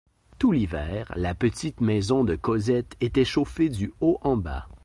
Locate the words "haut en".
4.01-4.35